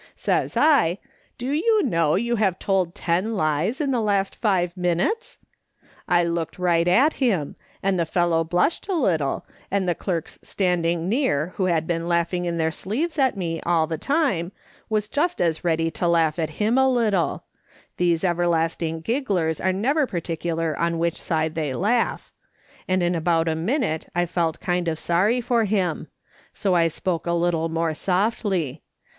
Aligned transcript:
Says 0.15 0.57
I:' 0.57 0.97
Do 1.37 1.51
you 1.51 1.83
know 1.83 2.15
you 2.15 2.37
have 2.37 2.57
told 2.57 2.95
ten 2.95 3.35
lies 3.35 3.79
in 3.79 3.91
the 3.91 4.01
last 4.01 4.35
five 4.35 4.75
minutes?' 4.75 5.37
I 6.07 6.23
looked 6.23 6.57
right 6.57 6.87
at 6.87 7.17
him, 7.21 7.55
and 7.83 7.99
the 7.99 8.07
fellow 8.07 8.43
blushed 8.43 8.87
a 8.87 8.95
little, 8.95 9.45
and 9.69 9.87
the 9.87 9.93
clerks 9.93 10.39
standing 10.41 11.07
near 11.07 11.53
who 11.57 11.65
had 11.65 11.85
been 11.85 12.07
laughing 12.07 12.45
in 12.45 12.57
their 12.57 12.71
sleeves 12.71 13.19
at 13.19 13.37
me 13.37 13.61
all 13.63 13.85
the 13.85 13.99
time, 13.99 14.51
was 14.89 15.07
just 15.07 15.39
as 15.39 15.63
ready 15.63 15.91
to 15.91 16.07
laugh 16.07 16.39
at 16.39 16.49
him 16.57 16.79
a 16.79 16.89
little— 16.89 17.43
these 17.97 18.23
everlasting 18.23 19.01
gigglers 19.03 19.61
are 19.63 19.71
never 19.71 20.07
particular 20.07 20.75
on 20.79 20.97
which 20.97 21.21
side 21.21 21.53
they 21.53 21.75
laugh— 21.75 22.33
and 22.89 23.03
in 23.03 23.13
about 23.13 23.47
a 23.47 23.53
minute 23.53 24.09
I 24.15 24.25
felt 24.25 24.59
kind 24.59 24.87
of 24.87 24.97
sorry 24.97 25.41
for 25.41 25.65
him; 25.65 26.07
so 26.55 26.73
I 26.73 26.87
spoke 26.87 27.27
a 27.27 27.33
little 27.33 27.69
more 27.69 27.93
softly. 27.93 28.81